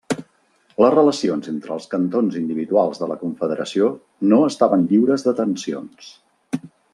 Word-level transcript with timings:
Les 0.83 0.93
relacions 0.93 1.49
entre 1.51 1.75
els 1.75 1.85
cantons 1.91 2.37
individuals 2.39 3.03
de 3.03 3.09
la 3.11 3.19
confederació 3.25 3.91
no 4.33 4.41
estaven 4.49 4.89
lliures 4.95 5.27
de 5.29 5.35
tensions. 5.43 6.11